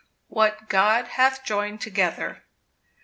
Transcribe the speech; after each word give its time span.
WHAT 0.29 0.67
GOD 0.67 1.09
HATH 1.09 1.43
JOINED 1.43 1.79
TOGETHER. 1.79 2.41